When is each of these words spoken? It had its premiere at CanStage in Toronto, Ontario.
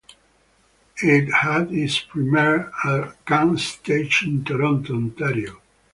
It 1.03 1.31
had 1.31 1.71
its 1.71 1.99
premiere 1.99 2.69
at 2.83 3.23
CanStage 3.23 4.25
in 4.25 4.43
Toronto, 4.43 4.95
Ontario. 4.95 5.61